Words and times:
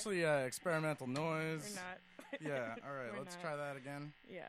actually 0.00 0.24
uh, 0.24 0.38
experimental 0.38 1.06
noise. 1.06 1.76
Not. 1.76 2.40
yeah. 2.40 2.74
All 2.86 2.94
right, 2.94 3.18
let's 3.18 3.36
not. 3.36 3.42
try 3.42 3.56
that 3.56 3.76
again. 3.76 4.12
Yeah. 4.32 4.48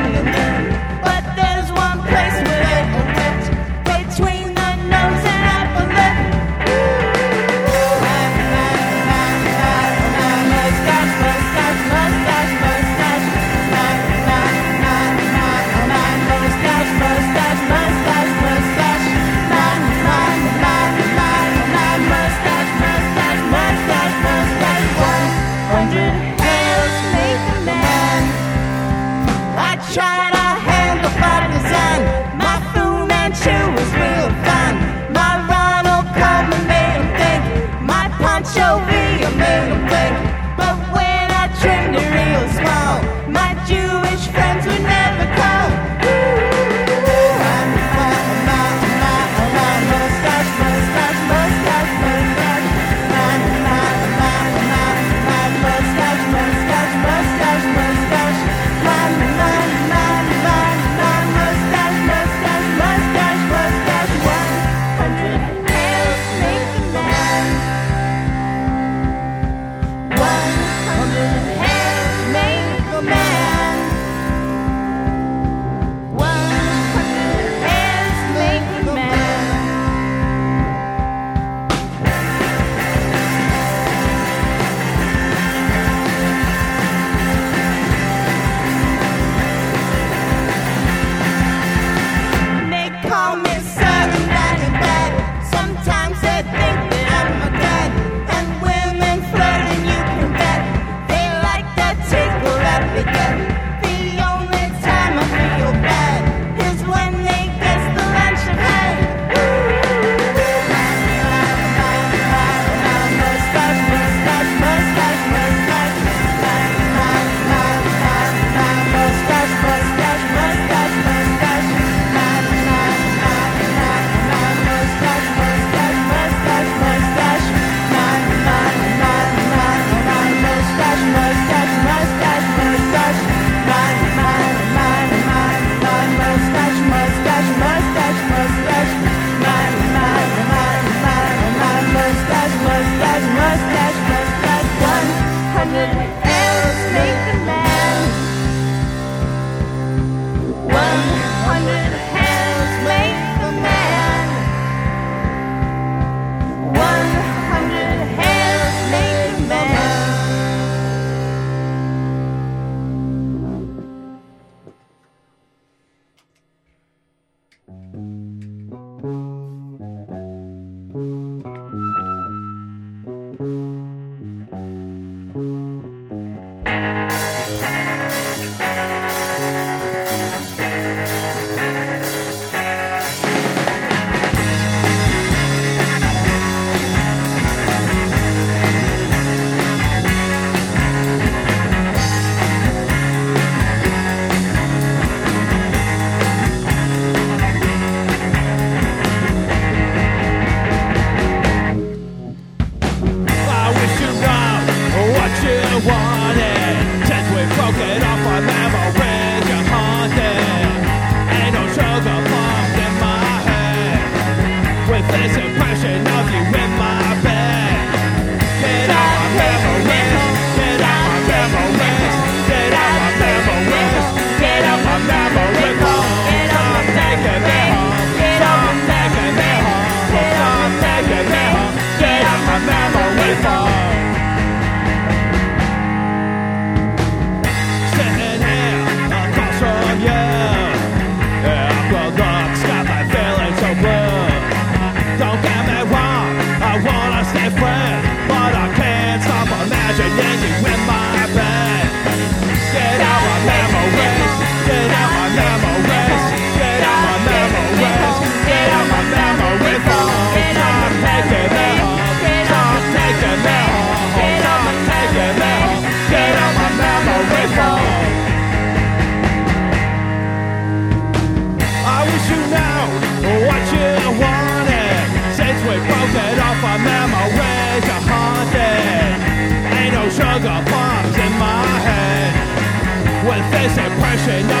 Impression 283.61 284.49
of 284.49 284.60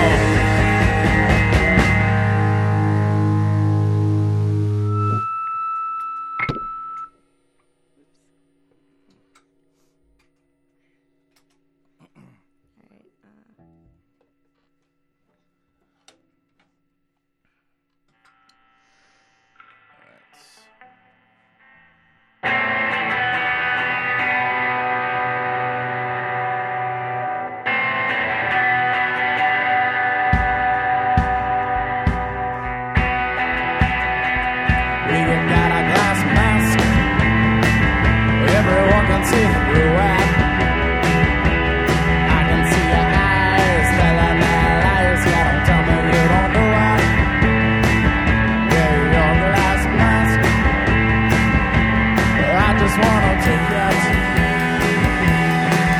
just 52.94 53.08
wanna 53.10 53.34
take 53.42 53.70
it, 53.74 53.98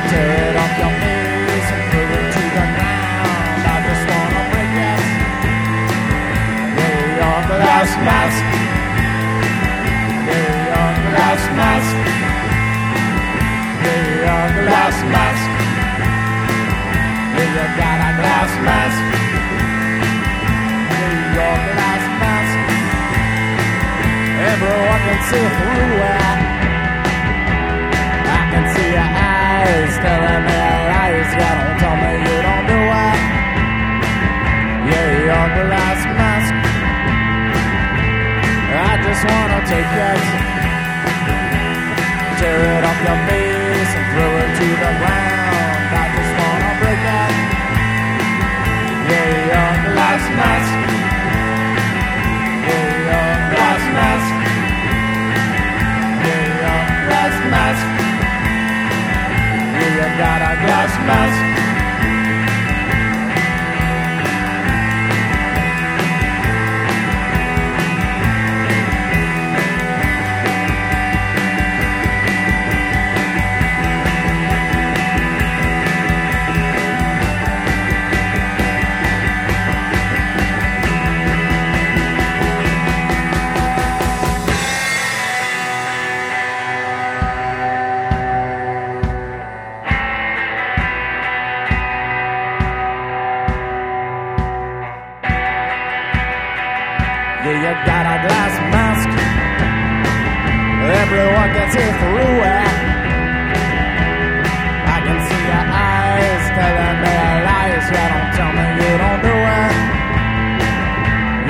tear 0.09 0.31
it 0.47 0.55
off 0.55 0.73
your 0.79 0.93
face 1.03 1.69
and 1.75 1.83
throw 1.91 2.07
it 2.15 2.27
to 2.31 2.41
the 2.55 2.65
ground. 2.75 3.63
I 3.67 3.77
just 3.87 4.03
wanna 4.11 4.43
break 4.51 4.75
it. 4.91 5.03
Yeah, 6.79 7.19
your 7.19 7.39
glass 7.51 7.91
mask. 8.07 8.43
Yeah, 10.27 10.71
your 10.71 10.91
glass 11.11 11.43
mask. 11.59 11.95
Yeah, 13.83 14.03
your 14.23 14.45
glass 14.63 14.97
mask. 15.13 15.45
Yeah, 17.35 17.47
you 17.55 17.67
got 17.75 17.99
a 18.07 18.11
glass 18.19 18.51
mask. 18.67 18.99
Yeah, 20.95 21.11
your 21.35 21.55
glass 21.75 22.03
mask. 22.21 22.55
Everyone 24.47 24.99
can 25.05 25.19
see 25.27 25.45
through 25.57 25.99
it. 26.13 26.44
Just 39.15 39.25
wanna 39.31 39.61
take 39.65 39.91
it, 40.09 40.21
tear 42.39 42.59
it 42.75 42.83
off 42.83 42.99
your 43.07 43.19
face 43.29 43.91
and 43.95 44.05
throw 44.11 44.31
it 44.43 44.51
to 44.59 44.67
the 44.83 44.91
ground. 44.99 45.87
I 45.93 46.05
just 46.15 46.31
wanna 46.39 46.71
break 46.81 47.03
it. 47.21 47.33
Yeah, 49.09 49.31
your 49.51 49.93
glass 49.93 50.23
mask. 50.37 50.84
Yeah, 60.17 60.61
you 60.61 60.67
got 60.67 61.51
a 61.51 61.54
Through 101.75 101.83
it. 101.83 102.71
I 104.95 104.97
can 105.05 105.19
see 105.27 105.43
your 105.51 105.65
eyes 105.91 106.43
telling 106.55 106.97
me 107.03 107.15
lies. 107.47 107.85
Yeah, 107.91 108.07
don't 108.13 108.31
tell 108.37 108.51
me 108.55 108.65
you 108.79 108.91
don't 109.03 109.21
do 109.27 109.35
it. 109.59 109.75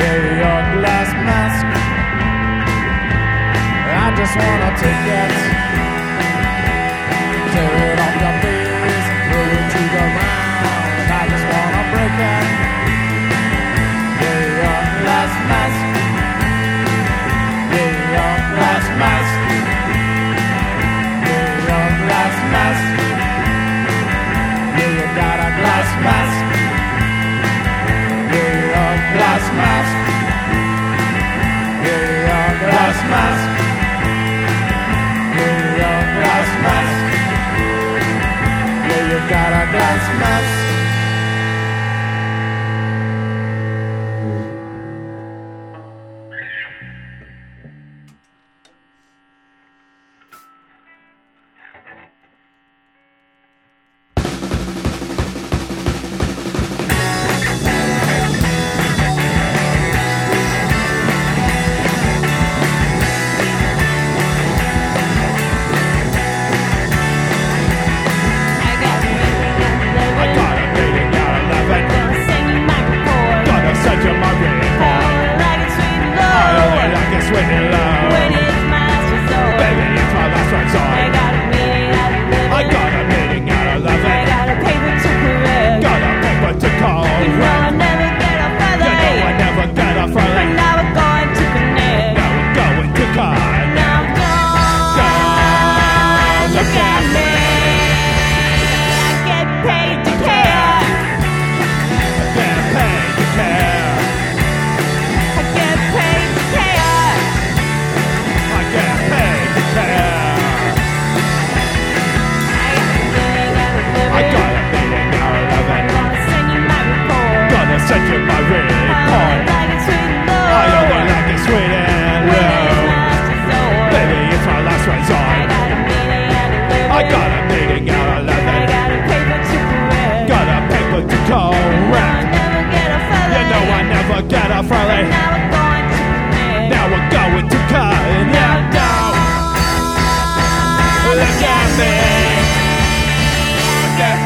Yeah, 0.02 0.18
your 0.42 0.60
glass 0.74 1.10
mask. 1.28 1.68
I 3.86 4.08
just 4.18 4.36
wanna 4.42 4.72
take 4.82 5.06
it, 5.22 5.25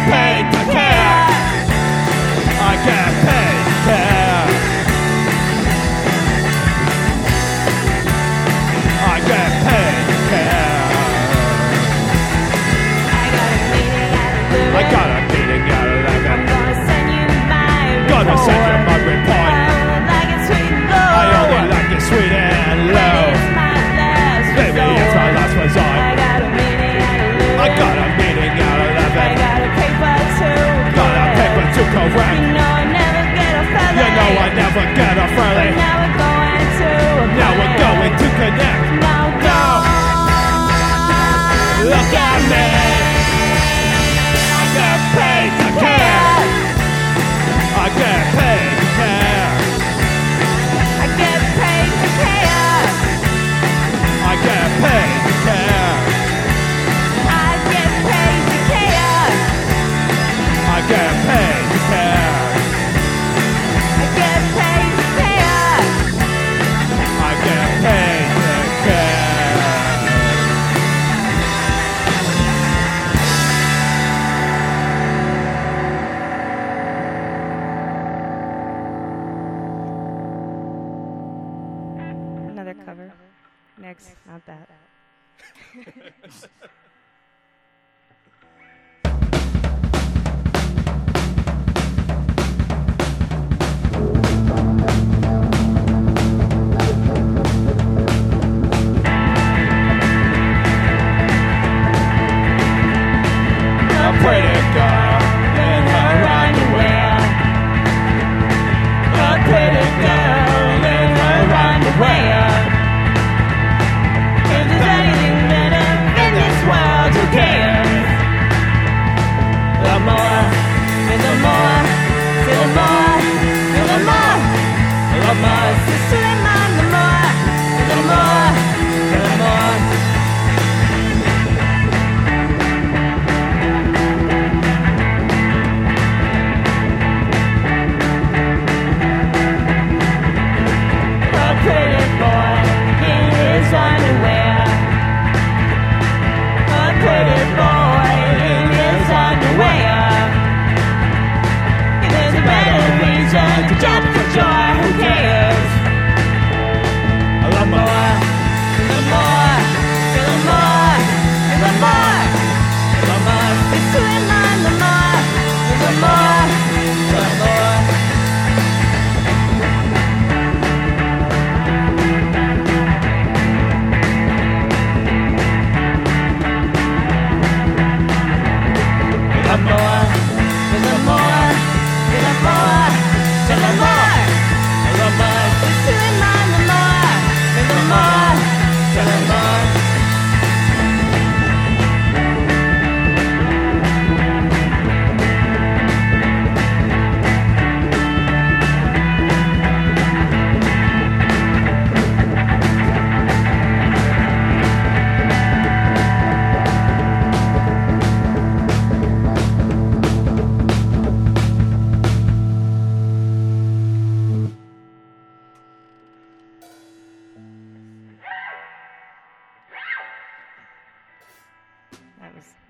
paper, 0.06 0.74
paper. 0.74 0.88
forgot 34.79 35.19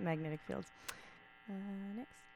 magnetic 0.10 0.42
fields. 0.48 0.68
Uh, 1.48 1.54
next. 1.96 2.29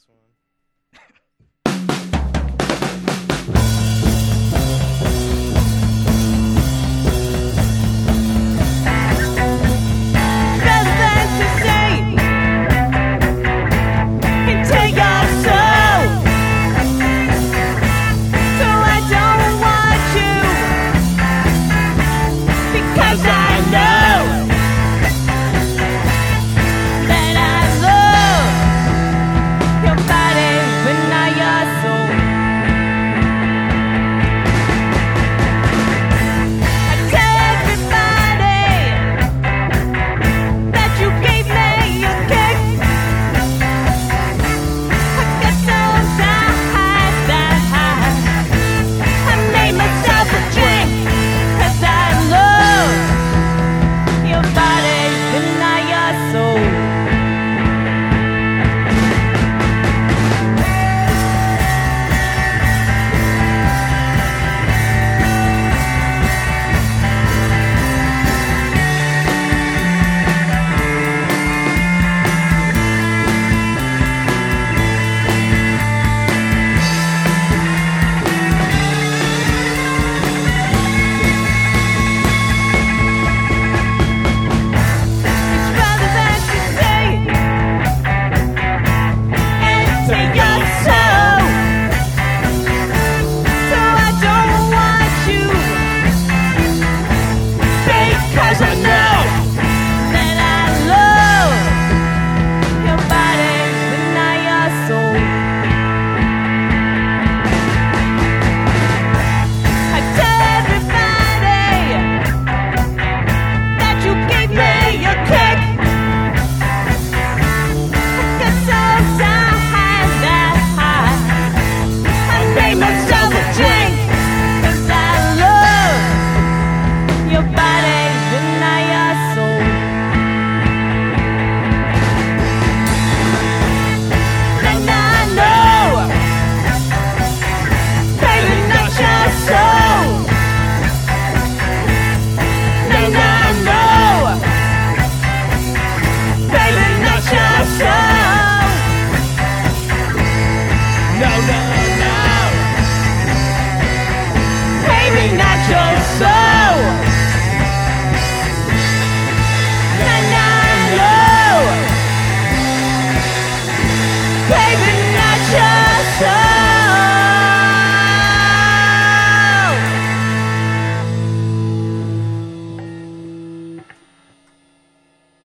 Last 0.00 0.08
one. 0.08 0.39